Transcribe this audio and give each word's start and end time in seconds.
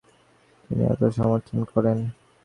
তিনি 0.63 0.83
এতে 0.93 1.07
সমর্থন 1.17 1.59
করেন। 1.71 1.97